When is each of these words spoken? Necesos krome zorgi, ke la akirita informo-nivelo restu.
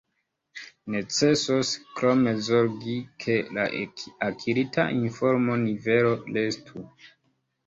Necesos 0.93 1.73
krome 1.99 2.33
zorgi, 2.47 2.95
ke 3.25 3.35
la 3.59 3.67
akirita 4.29 4.87
informo-nivelo 4.97 6.17
restu. 6.41 6.89